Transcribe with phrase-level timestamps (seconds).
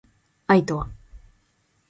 [0.47, 0.89] 愛とは